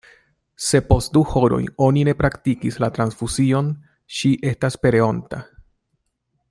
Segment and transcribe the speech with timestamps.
[0.67, 3.71] Se post du horoj oni ne praktikis la transfuzion,
[4.21, 5.43] ŝi estas pereonta.